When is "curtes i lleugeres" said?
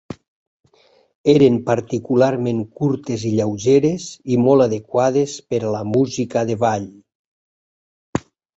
2.81-4.07